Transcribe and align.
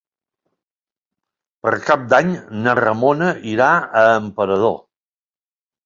Per 1.67 1.75
Cap 1.91 2.09
d'Any 2.15 2.33
na 2.65 2.75
Ramona 2.83 3.31
irà 3.55 3.71
a 4.05 4.07
Emperador. 4.19 4.79